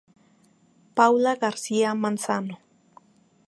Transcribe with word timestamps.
Paula 0.97 1.33
García 1.43 1.89
Manzano. 1.93 2.55